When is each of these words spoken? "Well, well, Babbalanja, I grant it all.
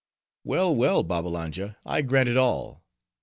"Well, 0.43 0.75
well, 0.75 1.03
Babbalanja, 1.03 1.77
I 1.85 2.01
grant 2.01 2.27
it 2.27 2.35
all. 2.35 2.81